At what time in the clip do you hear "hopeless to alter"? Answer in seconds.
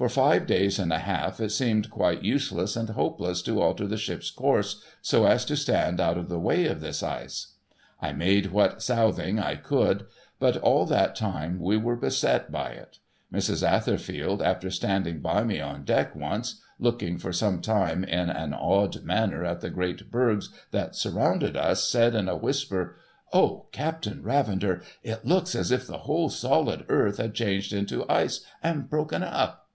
2.88-3.86